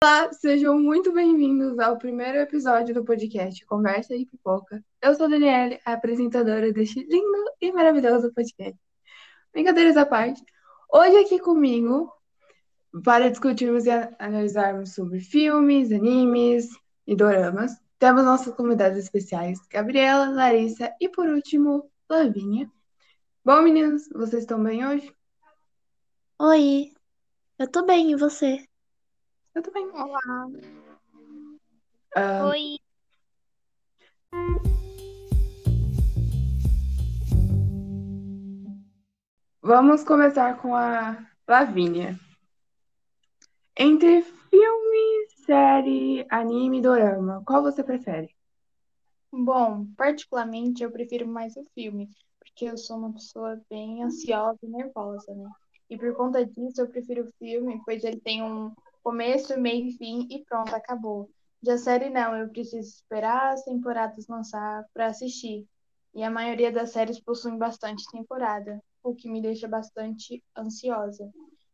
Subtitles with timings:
[0.00, 4.84] Olá, sejam muito bem-vindos ao primeiro episódio do podcast Conversa de Pipoca.
[5.02, 8.78] Eu sou a Daniele, a apresentadora deste lindo e maravilhoso podcast.
[9.52, 10.40] Brincadeiras à parte,
[10.92, 12.12] hoje aqui comigo,
[13.02, 16.68] para discutirmos e analisarmos sobre filmes, animes
[17.04, 22.70] e doramas, temos nossos convidados especiais, Gabriela, Larissa e, por último, Lavínia.
[23.44, 25.12] Bom, meninos, vocês estão bem hoje?
[26.38, 26.92] Oi,
[27.58, 28.64] eu tô bem, e você?
[29.52, 29.88] Eu tô bem.
[29.90, 30.20] Olá.
[32.14, 32.78] Ah, Oi.
[39.60, 42.16] Vamos começar com a Lavínia.
[43.76, 48.35] Entre filme, série, anime e dorama, qual você prefere?
[49.32, 52.08] Bom, particularmente eu prefiro mais o filme,
[52.40, 55.48] porque eu sou uma pessoa bem ansiosa e nervosa, né?
[55.90, 59.92] E por conta disso eu prefiro o filme, pois ele tem um começo, meio e
[59.92, 61.30] fim e pronto, acabou.
[61.62, 65.66] Já série não, eu preciso esperar as temporadas lançar para assistir.
[66.14, 71.30] E a maioria das séries possuem bastante temporada, o que me deixa bastante ansiosa.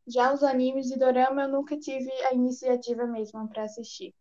[0.07, 4.13] Já os animes e dorama eu nunca tive a iniciativa mesmo para assistir.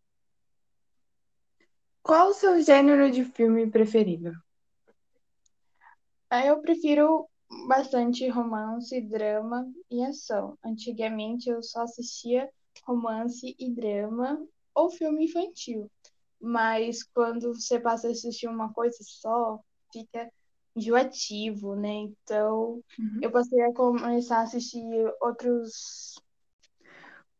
[2.04, 4.30] Qual o seu gênero de filme preferido?
[6.30, 7.28] Aí Eu prefiro
[7.68, 10.58] bastante romance, drama e ação.
[10.64, 12.48] Antigamente eu só assistia
[12.84, 14.44] romance e drama
[14.74, 15.90] ou filme infantil.
[16.40, 19.60] Mas quando você passa a assistir uma coisa só,
[19.92, 20.30] fica
[20.76, 21.88] enjoativo, né?
[21.90, 23.22] Então Uhum.
[23.22, 24.82] eu passei a começar a assistir
[25.20, 26.14] outros.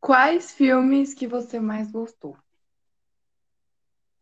[0.00, 2.36] Quais filmes que você mais gostou?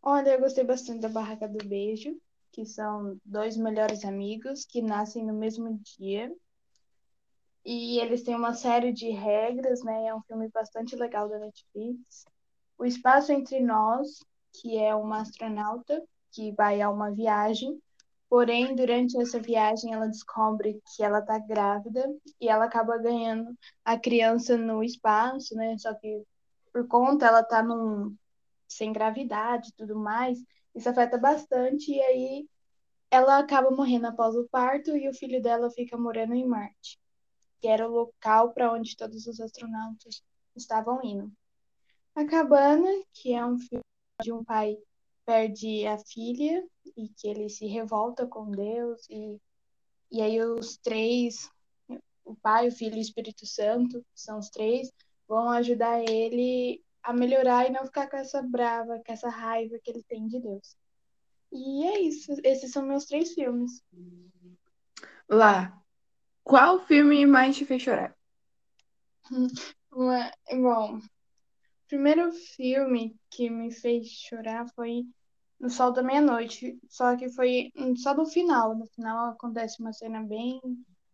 [0.02, 2.16] Olha, eu gostei bastante da Barraca do Beijo,
[2.52, 6.34] que são dois melhores amigos que nascem no mesmo dia.
[7.64, 10.06] E eles têm uma série de regras, né?
[10.06, 12.24] É um filme bastante legal da Netflix.
[12.78, 14.20] O Espaço Entre Nós,
[14.54, 16.02] que é uma astronauta
[16.32, 17.78] que vai a uma viagem,
[18.28, 22.02] porém, durante essa viagem, ela descobre que ela tá grávida
[22.40, 25.76] e ela acaba ganhando a criança no espaço, né?
[25.78, 26.22] Só que
[26.72, 28.16] por conta ela tá num
[28.72, 30.38] sem gravidade e tudo mais,
[30.74, 32.48] isso afeta bastante e aí
[33.10, 36.98] ela acaba morrendo após o parto e o filho dela fica morando em Marte
[37.60, 40.24] que era o local para onde todos os astronautas
[40.56, 41.30] estavam indo.
[42.14, 43.84] A Cabana, que é um filme
[44.22, 44.78] de um pai
[45.24, 46.66] perde a filha
[46.96, 49.38] e que ele se revolta com Deus e,
[50.10, 51.48] e aí os três,
[52.24, 54.90] o pai, o filho e o Espírito Santo, são os três,
[55.28, 59.90] vão ajudar ele a melhorar e não ficar com essa brava, com essa raiva que
[59.90, 60.76] ele tem de Deus.
[61.52, 63.82] E é isso, esses são meus três filmes.
[65.28, 65.76] Lá,
[66.44, 68.16] qual filme mais te fez chorar?
[69.92, 71.02] Uma- Bom, o
[71.88, 75.04] primeiro filme que me fez chorar foi
[75.58, 78.76] No Sol da Meia-Noite, só que foi só no final.
[78.76, 80.60] No final acontece uma cena bem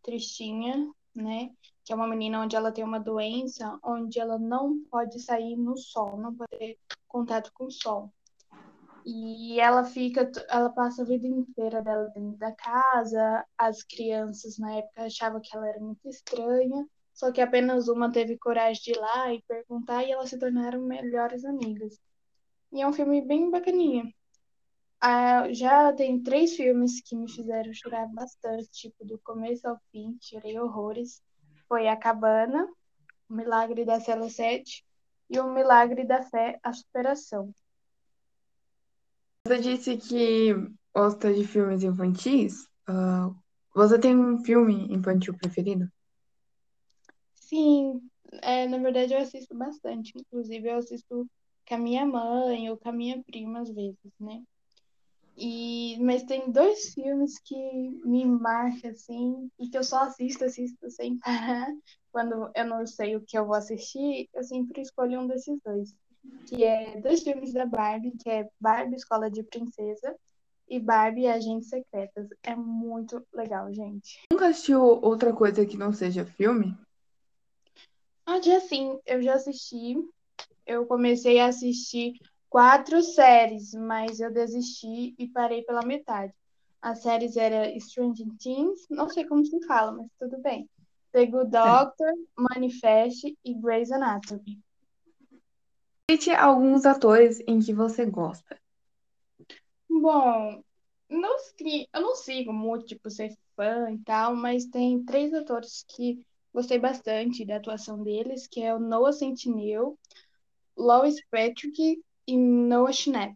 [0.03, 0.91] tristinha,
[1.23, 1.51] né?
[1.85, 5.77] Que é uma menina onde ela tem uma doença, onde ela não pode sair no
[5.77, 6.79] sol, não pode ter
[7.09, 8.13] contato com o sol.
[9.05, 13.47] E ela fica, ela passa a vida inteira dela dentro da casa.
[13.57, 18.37] As crianças na época achavam que ela era muito estranha, só que apenas uma teve
[18.37, 22.01] coragem de ir lá e perguntar e elas se tornaram melhores amigas.
[22.73, 24.13] E é um filme bem bacaninha.
[25.01, 30.17] Ah, já tem três filmes que me fizeram chorar bastante, tipo, do começo ao fim,
[30.21, 31.23] chorei horrores.
[31.69, 32.67] Foi A Cabana,
[33.29, 34.85] O Milagre da Cela 7
[35.29, 37.55] e O Milagre da Fé, A Superação.
[39.47, 40.55] Você disse que
[40.95, 42.69] gosta de filmes infantis.
[42.89, 43.31] Ah,
[43.75, 45.87] você tem um filme infantil preferido?
[47.35, 48.01] Sim,
[48.43, 50.13] é, na verdade eu assisto bastante.
[50.17, 51.29] Inclusive, eu assisto
[51.69, 54.43] com a minha mãe ou com a minha prima às vezes, né?
[55.37, 57.55] E, mas tem dois filmes que
[58.05, 61.69] me marcam, assim, e que eu só assisto, assisto sem parar.
[62.11, 65.95] Quando eu não sei o que eu vou assistir, eu sempre escolho um desses dois.
[66.47, 70.17] Que é dois filmes da Barbie, que é Barbie Escola de Princesa
[70.67, 72.29] e Barbie Agentes Secretas.
[72.43, 74.23] É muito legal, gente.
[74.33, 76.75] Nunca assistiu outra coisa que não seja filme?
[78.25, 79.97] Ah, já sim, eu já assisti.
[80.67, 82.15] Eu comecei a assistir
[82.49, 86.33] quatro séries, mas eu desisti e parei pela metade.
[86.81, 90.69] As séries eram Stranger Things, não sei como se fala, mas tudo bem.
[91.13, 94.61] The Good Doctor, Manifest e Grey's Anatomy.
[96.11, 98.61] Cite alguns atores em que você gosta.
[99.89, 100.63] Bom,
[101.09, 101.37] não,
[101.93, 106.79] eu não sigo muito, tipo, ser fã e tal, mas tem três atores que gostei
[106.79, 109.99] bastante da atuação deles, que é o Noah Centineo,
[110.77, 113.35] Lois Patrick e Noah Schnapp.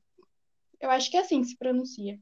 [0.80, 2.18] Eu acho que é assim que se pronuncia.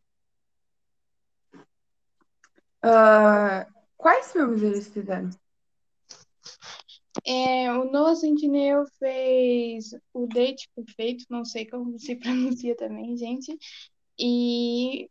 [2.83, 3.67] Ah,
[3.97, 5.31] quais filmes eles fizeram?
[7.25, 13.57] É, o Noah Centineo fez o Date Perfeito, não sei como se pronuncia também, gente.
[14.19, 15.11] E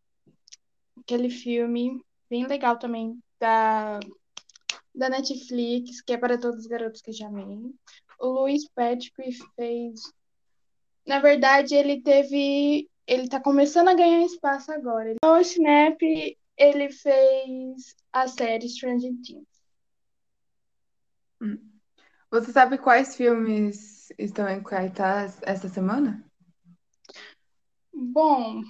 [1.00, 4.00] aquele filme bem legal também da,
[4.94, 7.72] da Netflix, que é para todos os garotos que já amei.
[8.20, 10.02] O Luiz Patrick fez.
[11.08, 12.90] Na verdade, ele teve.
[13.08, 15.16] Ele tá começando a ganhar espaço agora.
[15.24, 16.02] O Snap,
[16.58, 19.48] ele fez a série Stranger Things.
[22.30, 26.26] Você sabe quais filmes estão em cartaz essa semana?
[27.94, 28.62] Bom,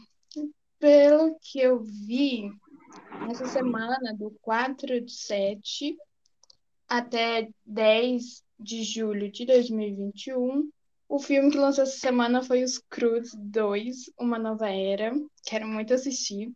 [0.77, 2.51] pelo que eu vi,
[3.31, 5.97] essa semana, do 4 de 7
[6.87, 10.69] até 10 de julho de 2021,
[11.09, 15.13] o filme que lançou essa semana foi Os Croods 2, Uma Nova Era.
[15.45, 16.51] Quero muito assistir.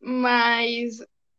[0.00, 0.98] Mas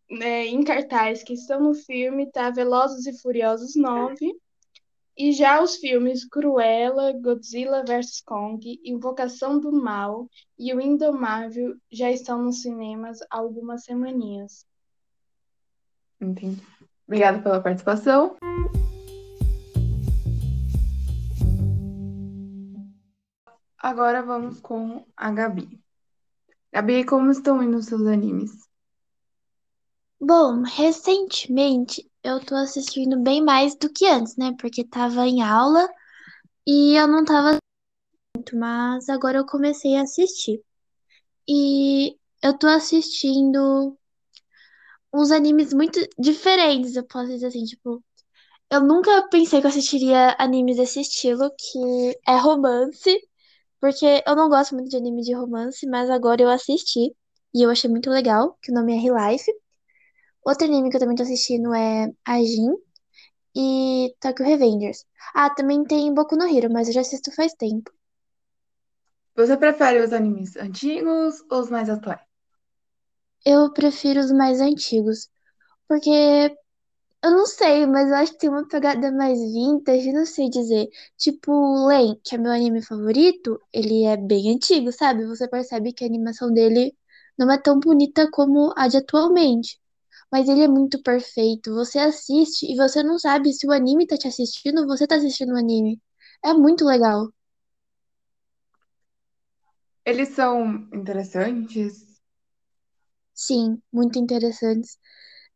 [0.10, 4.34] né, em cartaz que estão no filme tá Velozes e Furiosos 9.
[5.18, 12.12] E já os filmes Cruella, Godzilla vs Kong, Invocação do Mal e O Indomável já
[12.12, 14.64] estão nos cinemas há algumas semaninhas.
[16.22, 16.62] Entendi.
[17.08, 18.38] Obrigada pela participação.
[23.80, 25.80] Agora vamos com a Gabi.
[26.72, 28.68] Gabi, como estão indo os seus animes?
[30.20, 34.56] Bom, recentemente eu tô assistindo bem mais do que antes, né?
[34.60, 35.88] Porque tava em aula
[36.68, 37.58] e eu não tava
[38.36, 40.62] muito, mas agora eu comecei a assistir.
[41.48, 43.98] E eu tô assistindo
[45.14, 48.04] uns animes muito diferentes, eu posso dizer assim, tipo,
[48.70, 53.20] eu nunca pensei que eu assistiria animes desse estilo, que é romance,
[53.82, 57.16] porque eu não gosto muito de anime de romance, mas agora eu assisti
[57.54, 59.52] e eu achei muito legal, que o nome é Relife.
[60.46, 62.74] Outro anime que eu também tô assistindo é Ajin
[63.56, 65.06] e Tokyo Revengers.
[65.36, 67.92] Ah, também tem Boku no Hero, mas eu já assisto faz tempo.
[69.38, 72.20] Você prefere os animes antigos ou os mais atuais?
[73.46, 75.28] Eu prefiro os mais antigos,
[75.88, 76.56] porque
[77.24, 80.88] eu não sei, mas eu acho que tem uma pegada mais vintage, não sei dizer.
[81.18, 85.26] Tipo, Len, que é meu anime favorito, ele é bem antigo, sabe?
[85.26, 86.96] Você percebe que a animação dele
[87.38, 89.80] não é tão bonita como a de atualmente.
[90.32, 91.74] Mas ele é muito perfeito.
[91.76, 95.16] Você assiste e você não sabe se o anime tá te assistindo ou você tá
[95.16, 96.02] assistindo o anime.
[96.46, 97.30] É muito legal.
[100.04, 102.20] Eles são interessantes?
[103.34, 104.98] Sim, muito interessantes.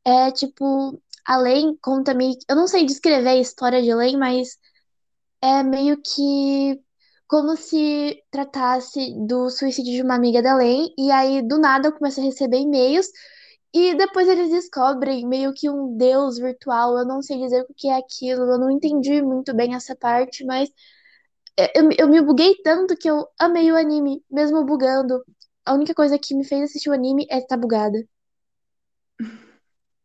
[0.06, 2.36] É tipo, a Len conta meio.
[2.50, 4.58] Eu não sei descrever a história de Len, mas
[5.42, 6.80] é meio que
[7.28, 12.22] como se tratasse do suicídio de uma amiga da Len, e aí do nada começa
[12.22, 13.08] a receber e-mails,
[13.74, 16.98] e depois eles descobrem meio que um deus virtual.
[16.98, 20.46] Eu não sei dizer o que é aquilo, eu não entendi muito bem essa parte,
[20.46, 20.70] mas
[21.58, 25.24] é, eu, eu me buguei tanto que eu amei o anime, mesmo bugando.
[25.66, 27.98] A única coisa que me fez assistir o anime é estar bugada.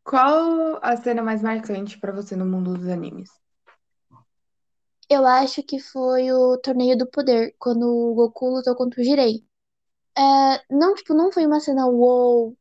[0.09, 3.29] Qual a cena mais marcante pra você no mundo dos animes?
[5.11, 9.45] Eu acho que foi o Torneio do Poder, quando o Goku lutou contra o Jirei.
[10.19, 10.23] É,
[10.71, 12.57] não, tipo, não foi uma cena wow.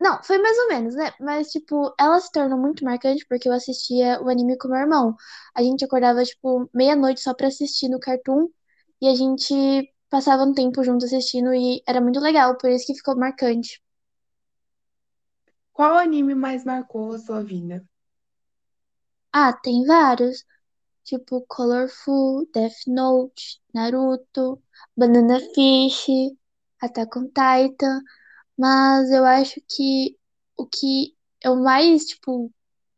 [0.00, 1.12] Não, foi mais ou menos, né?
[1.20, 5.16] Mas, tipo, ela se tornou muito marcante porque eu assistia o anime com meu irmão.
[5.54, 8.48] A gente acordava, tipo, meia-noite só pra assistir no Cartoon
[9.02, 9.54] e a gente
[10.10, 13.82] passava um tempo junto assistindo e era muito legal, por isso que ficou marcante.
[15.78, 17.86] Qual anime mais marcou a sua vida?
[19.32, 20.44] Ah, tem vários.
[21.04, 24.62] Tipo, Colorful, Death Note, Naruto,
[24.96, 26.06] Banana Fish,
[26.82, 28.02] Attack on Titan.
[28.58, 30.18] Mas eu acho que
[30.56, 32.52] o que eu mais, tipo,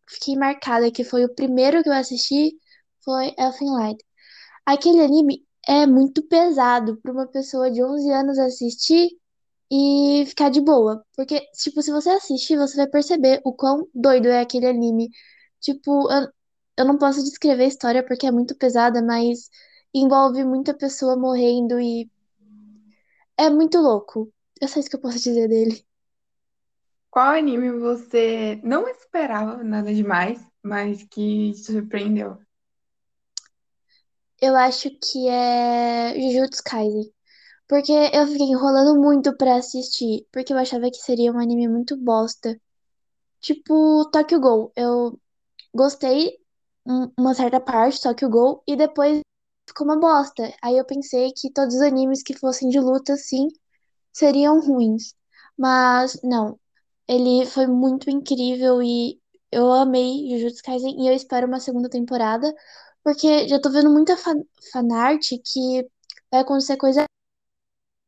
[0.08, 2.58] fiquei marcada, que foi o primeiro que eu assisti,
[3.04, 3.98] foi Elfen Lied.
[4.66, 9.10] Aquele anime é muito pesado para uma pessoa de 11 anos assistir
[9.70, 11.04] e ficar de boa.
[11.16, 15.10] Porque, tipo, se você assistir, você vai perceber o quão doido é aquele anime.
[15.60, 16.28] Tipo, eu,
[16.78, 19.48] eu não posso descrever a história porque é muito pesada, mas
[19.94, 22.10] envolve muita pessoa morrendo e
[23.36, 24.32] é muito louco.
[24.62, 25.84] É só isso que eu posso dizer dele.
[27.10, 32.38] Qual anime você não esperava nada demais, mas que te surpreendeu?
[34.40, 37.12] Eu acho que é Jujutsu Kaisen.
[37.70, 41.96] Porque eu fiquei enrolando muito pra assistir, porque eu achava que seria um anime muito
[41.96, 42.60] bosta.
[43.40, 44.72] Tipo, Tokyo Ghoul.
[44.76, 45.20] Eu
[45.74, 46.38] gostei
[46.86, 49.20] um- uma certa parte, Tokyo Ghoul, e depois
[49.68, 50.52] ficou uma bosta.
[50.62, 53.48] Aí eu pensei que todos os animes que fossem de luta, assim,
[54.12, 55.14] seriam ruins.
[55.58, 56.58] Mas não,
[57.08, 59.20] ele foi muito incrível e
[59.52, 62.52] eu amei Jujutsu Kaisen e eu espero uma segunda temporada,
[63.04, 65.88] porque já tô vendo muita fan fanart que
[66.30, 67.04] vai acontecer coisa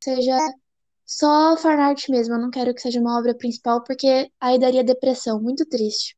[0.02, 0.36] seja
[1.06, 2.34] só fanart mesmo.
[2.34, 6.16] Eu não quero que seja uma obra principal, porque aí daria depressão, muito triste.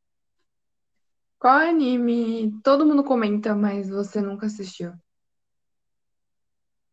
[1.38, 4.92] Qual anime todo mundo comenta, mas você nunca assistiu?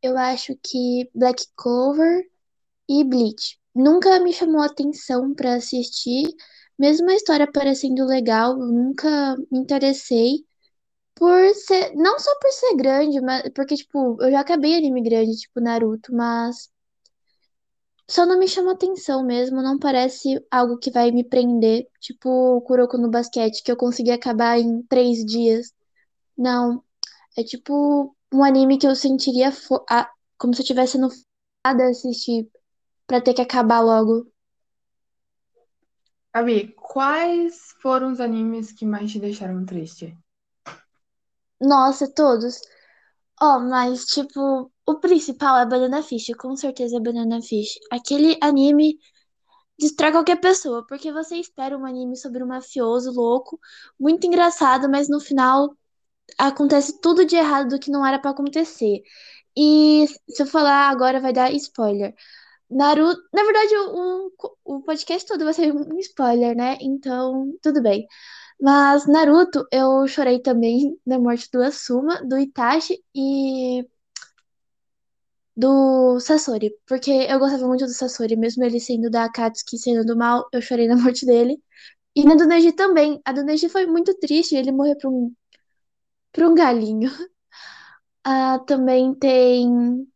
[0.01, 2.29] Eu acho que Black Clover
[2.89, 3.59] e Bleach.
[3.75, 6.25] Nunca me chamou a atenção pra assistir,
[6.77, 10.45] mesmo a história parecendo legal, nunca me interessei
[11.15, 15.37] por ser, não só por ser grande, mas porque tipo, eu já acabei anime grande,
[15.37, 16.69] tipo Naruto, mas
[18.09, 22.61] só não me chama atenção mesmo, não parece algo que vai me prender, tipo o
[22.61, 25.73] Kuroko no basquete, que eu consegui acabar em três dias.
[26.37, 26.83] Não,
[27.37, 29.51] é tipo um anime que eu sentiria
[29.89, 31.09] a- como se eu tivesse no
[31.65, 32.49] a assistir
[33.07, 34.27] pra ter que acabar logo.
[36.35, 40.13] Gabi, quais foram os animes que mais te deixaram triste?
[41.61, 42.59] Nossa, todos.
[43.41, 47.79] Ó, mas tipo, o principal é Banana Fish, com certeza é Banana Fish.
[47.91, 48.97] Aquele anime
[49.79, 53.59] distrai qualquer pessoa, porque você espera um anime sobre um mafioso louco,
[53.99, 55.75] muito engraçado, mas no final
[56.37, 59.01] acontece tudo de errado do que não era pra acontecer.
[59.57, 62.13] E se eu falar agora vai dar spoiler.
[62.69, 64.31] Naruto, na verdade, o,
[64.65, 66.77] o, o podcast todo vai ser um spoiler, né?
[66.81, 68.07] Então, tudo bem.
[68.61, 73.85] Mas Naruto, eu chorei também na morte do Asuma, do Itachi e
[75.55, 80.17] do Sasori, porque eu gostava muito do Sasori, mesmo ele sendo da Akatsuki, sendo do
[80.17, 81.61] mal, eu chorei na morte dele.
[82.15, 83.21] E na do Neji também.
[83.25, 85.33] A do Neji foi muito triste, ele morreu pra um,
[86.31, 87.09] pra um galinho.
[88.23, 90.07] Ah, também tem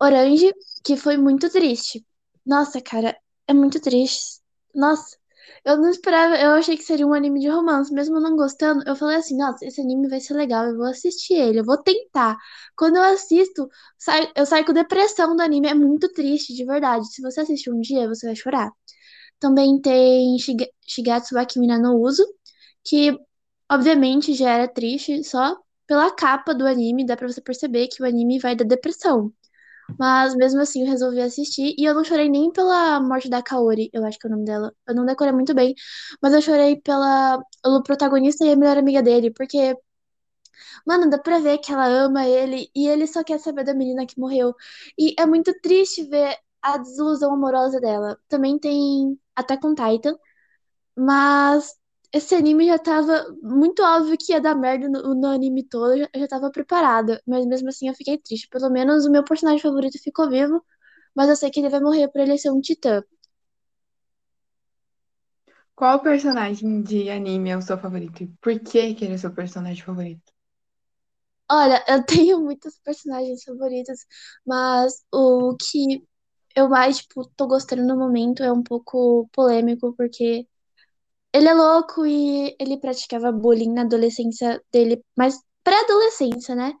[0.00, 0.52] Orange,
[0.84, 2.04] que foi muito triste.
[2.46, 4.40] Nossa, cara, é muito triste.
[4.74, 5.16] Nossa,
[5.64, 8.82] eu não esperava, eu achei que seria um anime de romance, mesmo não gostando.
[8.86, 11.76] Eu falei assim, nossa, esse anime vai ser legal, eu vou assistir ele, eu vou
[11.82, 12.36] tentar.
[12.76, 17.06] Quando eu assisto, sai- eu saio com depressão do anime, é muito triste, de verdade.
[17.12, 18.70] Se você assistir um dia, você vai chorar.
[19.40, 22.24] Também tem Shiga- Shigatsu wa Kimi no Uso,
[22.84, 23.16] que
[23.70, 28.06] obviamente já era triste, só pela capa do anime dá pra você perceber que o
[28.06, 29.32] anime vai dar depressão.
[29.98, 33.90] Mas mesmo assim eu resolvi assistir e eu não chorei nem pela morte da Kaori,
[33.92, 34.72] eu acho que é o nome dela.
[34.86, 35.74] Eu não decorei muito bem,
[36.22, 39.74] mas eu chorei pela, pelo protagonista e a melhor amiga dele, porque,
[40.86, 44.06] mano, dá pra ver que ela ama ele e ele só quer saber da menina
[44.06, 44.54] que morreu.
[44.98, 48.18] E é muito triste ver a desilusão amorosa dela.
[48.28, 50.16] Também tem Attack on Titan,
[50.96, 51.74] mas
[52.12, 55.98] esse anime já tava muito óbvio que ia dar merda no, no anime todo, eu
[56.00, 58.48] já, eu já tava preparada, mas mesmo assim eu fiquei triste.
[58.48, 60.64] Pelo menos o meu personagem favorito ficou vivo,
[61.14, 63.02] mas eu sei que ele vai morrer por ele ser um titã.
[65.74, 68.22] Qual personagem de anime é o seu favorito?
[68.22, 70.30] E por que que ele é seu personagem favorito?
[71.50, 74.06] Olha, eu tenho muitos personagens favoritos,
[74.46, 76.06] mas o que
[76.56, 80.46] eu mais, tipo, tô gostando no momento é um pouco polêmico, porque
[81.38, 86.74] ele é louco e ele praticava bullying na adolescência dele, mas pré-adolescência, né?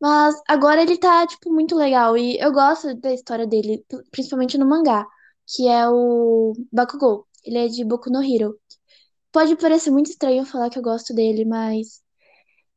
[0.00, 2.16] Mas agora ele tá, tipo, muito legal.
[2.16, 5.06] E eu gosto da história dele, principalmente no mangá,
[5.48, 7.26] que é o Bakugou.
[7.44, 8.58] Ele é de Boku no Hero.
[9.32, 12.02] Pode parecer muito estranho falar que eu gosto dele, mas.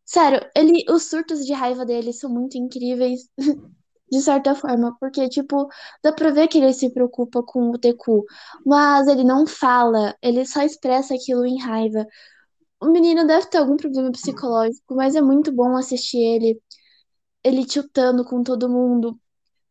[0.05, 3.29] Sério, ele, os surtos de raiva dele são muito incríveis,
[4.12, 5.68] de certa forma, porque, tipo,
[6.04, 8.26] dá pra ver que ele se preocupa com o Deku,
[8.66, 12.06] mas ele não fala, ele só expressa aquilo em raiva.
[12.82, 16.62] O menino deve ter algum problema psicológico, mas é muito bom assistir ele,
[17.44, 19.20] ele tiltando com todo mundo.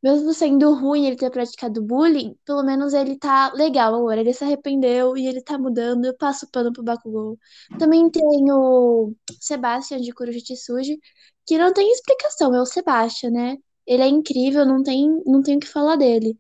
[0.02, 4.21] Mesmo sendo ruim ele ter praticado bullying, pelo menos ele tá legal agora.
[4.21, 6.05] Ele se arrependeu e ele tá mudando.
[6.07, 7.38] Eu passo pano pro Bakugou.
[7.78, 11.00] Também tem o Sebastian de Kuroshi Tsuji,
[11.47, 13.57] que não tem explicação, é o Sebastian, né?
[13.87, 16.38] Ele é incrível, não tem, não tem o que falar dele.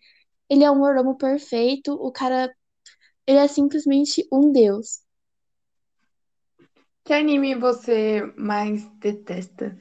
[0.48, 2.54] Ele é um mordomo perfeito, o cara,
[3.26, 5.00] ele é simplesmente um deus.
[7.04, 9.78] Que anime você mais detesta?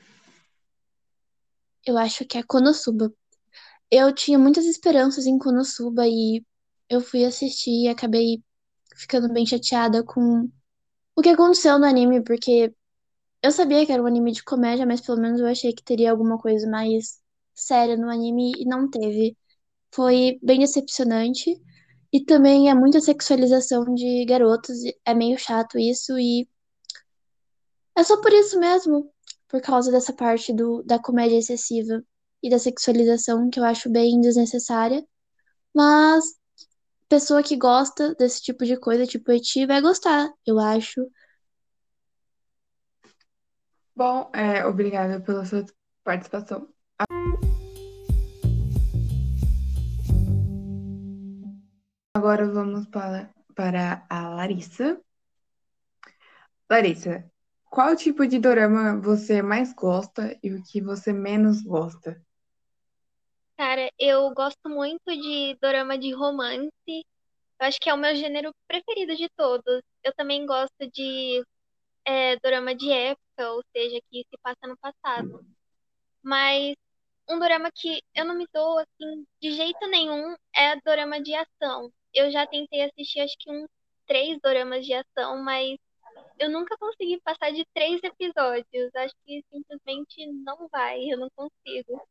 [1.86, 3.12] Eu acho que é Konosuba.
[3.90, 6.44] Eu tinha muitas esperanças em Konosuba e
[6.90, 8.44] eu fui assistir e acabei
[8.96, 10.50] ficando bem chateada com
[11.16, 12.74] o que aconteceu no anime, porque
[13.42, 16.12] eu sabia que era um anime de comédia, mas pelo menos eu achei que teria
[16.12, 17.20] alguma coisa mais
[17.56, 19.38] séria no anime e não teve.
[19.94, 21.52] foi bem decepcionante.
[22.14, 26.48] E também é muita sexualização de garotos, é meio chato isso, e
[27.98, 29.12] é só por isso mesmo,
[29.48, 32.04] por causa dessa parte do, da comédia excessiva
[32.44, 35.06] e da sexualização que eu acho bem desnecessária.
[35.74, 36.26] Mas
[37.10, 41.02] pessoa que gosta desse tipo de coisa, tipo Eti, vai gostar, eu acho.
[43.96, 45.66] Bom, é, obrigada pela sua
[46.04, 46.75] participação.
[52.16, 54.98] Agora vamos para, para a Larissa.
[56.70, 57.30] Larissa,
[57.70, 62.24] qual tipo de dorama você mais gosta e o que você menos gosta?
[63.58, 66.72] Cara, eu gosto muito de dorama de romance.
[66.88, 69.82] Eu acho que é o meu gênero preferido de todos.
[70.02, 71.44] Eu também gosto de
[72.06, 75.46] é, dorama de época, ou seja, que se passa no passado.
[76.24, 76.78] Mas
[77.30, 81.92] um dorama que eu não me dou assim de jeito nenhum é dorama de ação.
[82.16, 83.68] Eu já tentei assistir acho que uns
[84.08, 85.78] três doramas de ação, mas
[86.40, 88.96] eu nunca consegui passar de três episódios.
[88.96, 92.02] Acho que simplesmente não vai, eu não consigo.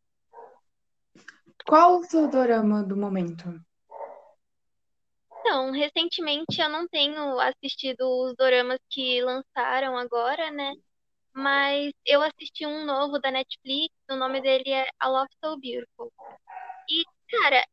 [1.66, 3.58] Qual o seu dorama do momento?
[5.40, 10.74] Então, recentemente eu não tenho assistido os doramas que lançaram agora, né?
[11.32, 16.12] Mas eu assisti um novo da Netflix, o nome dele é A Love So Beautiful.
[16.88, 17.64] E, cara,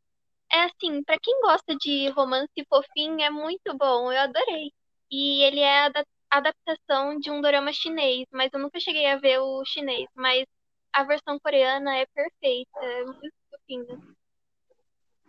[0.52, 4.72] é assim, pra quem gosta de romance fofinho, é muito bom, eu adorei.
[5.10, 5.92] E ele é a
[6.30, 10.46] adaptação de um dorama chinês, mas eu nunca cheguei a ver o chinês, mas
[10.94, 14.00] a versão coreana é perfeita, é muito fofinha.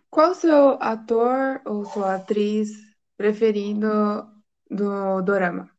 [0.09, 2.69] Qual o seu ator ou sua atriz
[3.17, 3.87] preferido
[4.69, 5.69] do dorama?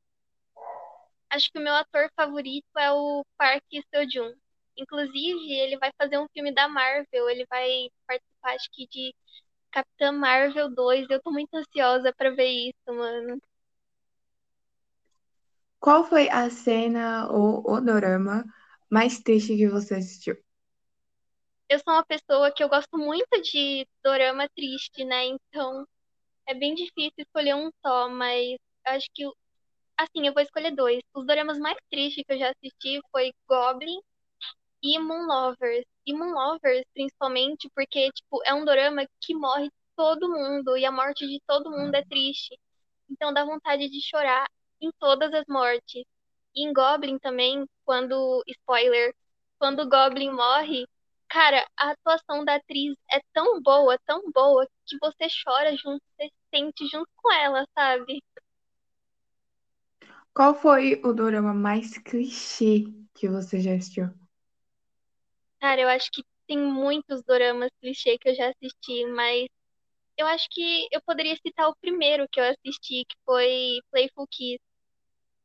[1.31, 4.35] Acho que o meu ator favorito é o Park Seo-joon.
[4.77, 9.15] Inclusive, ele vai fazer um filme da Marvel, ele vai participar, acho que, de
[9.73, 11.09] Capitã Marvel 2.
[11.11, 13.41] Eu tô muito ansiosa pra ver isso, mano.
[15.85, 18.45] Qual foi a cena ou o dorama
[18.91, 20.37] mais triste que você assistiu?
[21.69, 25.27] Eu sou uma pessoa que eu gosto muito de dorama triste, né?
[25.27, 25.87] Então
[26.47, 29.25] é bem difícil escolher um só, mas acho que
[29.99, 31.01] assim, eu vou escolher dois.
[31.15, 34.01] Os doramas mais tristes que eu já assisti foi Goblin
[34.85, 35.87] e Moon Lovers.
[36.07, 40.93] E Moon Lovers, principalmente, porque, tipo, é um dorama que morre todo mundo e a
[40.93, 42.59] morte de todo mundo é triste.
[43.11, 44.47] Então dá vontade de chorar
[44.81, 46.05] em todas as mortes.
[46.55, 49.15] E em Goblin também, quando, spoiler,
[49.59, 50.87] quando o Goblin morre,
[51.29, 56.29] cara, a atuação da atriz é tão boa, tão boa, que você chora junto, você
[56.29, 58.23] se sente junto com ela, sabe?
[60.35, 64.11] Qual foi o dorama mais clichê que você já assistiu?
[65.65, 69.49] Cara, eu acho que tem muitos doramas clichê que eu já assisti, mas
[70.19, 74.61] eu acho que eu poderia citar o primeiro que eu assisti, que foi Playful Kiss.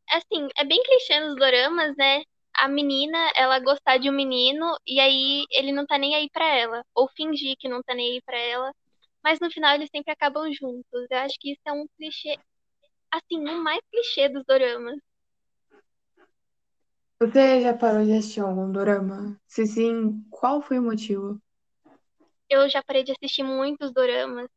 [0.10, 2.24] Assim, é bem clichê nos doramas, né?
[2.56, 6.46] A menina, ela gostar de um menino e aí ele não tá nem aí pra
[6.46, 8.74] ela, ou fingir que não tá nem aí pra ela,
[9.24, 11.08] mas no final eles sempre acabam juntos.
[11.10, 12.38] Eu acho que isso é um clichê,
[13.12, 15.00] assim, o mais clichê dos doramas.
[17.22, 19.40] Você já parou de assistir algum dorama?
[19.48, 21.42] Se sim, qual foi o motivo?
[22.50, 24.50] Eu já parei de assistir muitos doramas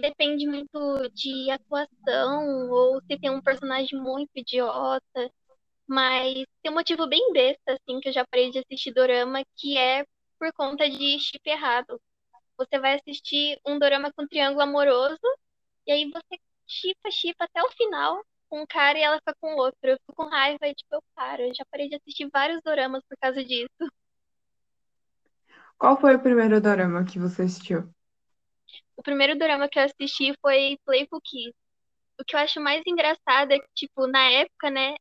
[0.00, 5.30] depende muito de atuação ou se tem um personagem muito idiota.
[5.88, 9.78] Mas tem um motivo bem besta, assim, que eu já parei de assistir dorama, que
[9.78, 10.04] é
[10.38, 12.00] por conta de chip errado.
[12.58, 15.18] Você vai assistir um dorama com triângulo amoroso,
[15.86, 19.54] e aí você chipa, chipa até o final com um cara e ela fica com
[19.54, 19.78] o outro.
[19.82, 21.42] Eu fico com raiva e, tipo, eu paro.
[21.42, 23.68] Eu já parei de assistir vários doramas por causa disso.
[25.78, 27.88] Qual foi o primeiro dorama que você assistiu?
[28.96, 31.54] O primeiro drama que eu assisti foi Playful Kiss.
[32.20, 34.94] O que eu acho mais engraçado é que, tipo, na época, né,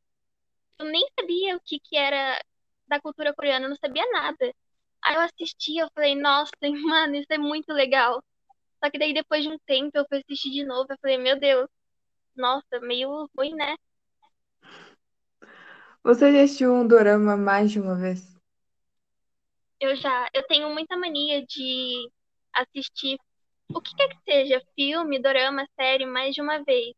[0.79, 2.41] eu nem sabia o que que era
[2.87, 4.53] da cultura coreana, eu não sabia nada.
[5.05, 6.51] Aí eu assisti, eu falei, nossa,
[7.07, 8.23] mano, isso é muito legal.
[8.83, 11.39] Só que daí depois de um tempo eu fui assistir de novo, eu falei, meu
[11.39, 11.67] Deus,
[12.35, 13.75] nossa, meio ruim, né?
[16.03, 18.35] Você já assistiu um dorama mais de uma vez?
[19.79, 22.09] Eu já, eu tenho muita mania de
[22.53, 23.17] assistir
[23.73, 26.93] o que quer que seja, filme, dorama, série, mais de uma vez.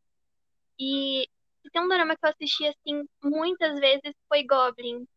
[0.80, 1.28] E
[1.73, 5.08] tem um dorama que eu assisti assim muitas vezes foi Goblin.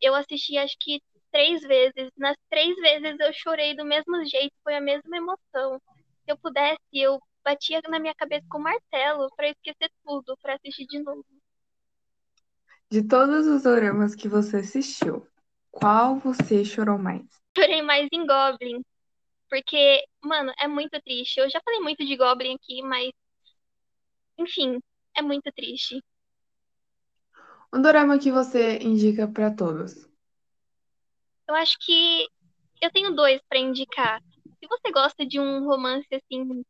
[0.00, 1.00] Eu assisti acho que
[1.32, 2.10] três vezes.
[2.16, 5.80] Nas três vezes eu chorei do mesmo jeito, foi a mesma emoção.
[6.24, 10.86] Se eu pudesse, eu batia na minha cabeça com martelo para esquecer tudo, para assistir
[10.88, 11.24] de novo.
[12.90, 15.24] De todos os doramas que você assistiu,
[15.70, 17.24] qual você chorou mais?
[17.58, 18.82] Chorei mais em Goblin,
[19.50, 21.38] Porque, mano, é muito triste.
[21.40, 23.10] Eu já falei muito de Goblin aqui, mas.
[24.38, 24.80] Enfim,
[25.14, 26.00] é muito triste.
[27.72, 30.08] Um dorama que você indica pra todos.
[31.48, 32.26] Eu acho que
[32.82, 34.20] eu tenho dois pra indicar.
[34.60, 36.62] Se você gosta de um romance assim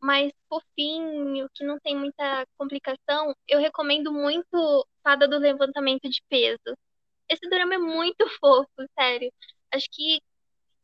[0.00, 6.76] mais fofinho, que não tem muita complicação, eu recomendo muito Fada do Levantamento de Peso.
[7.28, 9.32] Esse dorama é muito fofo, sério.
[9.72, 10.20] Acho que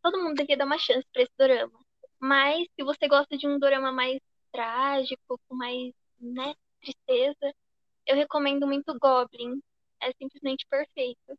[0.02, 1.78] todo mundo devia dar uma chance pra esse dorama.
[2.20, 4.18] Mas se você gosta de um dorama mais
[4.52, 7.54] trágico, com mais, né, tristeza,
[8.06, 9.60] eu recomendo muito Goblin.
[10.02, 11.38] É simplesmente perfeito.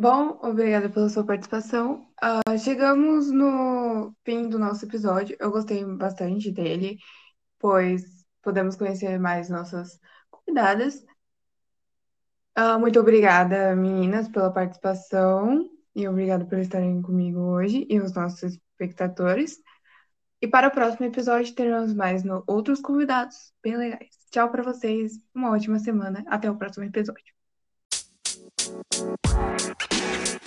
[0.00, 2.06] Bom, obrigada pela sua participação.
[2.22, 5.36] Uh, chegamos no fim do nosso episódio.
[5.40, 6.98] Eu gostei bastante dele,
[7.58, 9.98] pois podemos conhecer mais nossas
[10.30, 11.04] convidadas.
[12.56, 18.54] Uh, muito obrigada, meninas, pela participação e obrigada por estarem comigo hoje e os nossos
[18.54, 19.58] espectadores.
[20.40, 24.16] E para o próximo episódio teremos mais outros convidados bem legais.
[24.30, 26.24] Tchau para vocês, uma ótima semana.
[26.28, 27.37] Até o próximo episódio.
[28.68, 30.37] Thank you.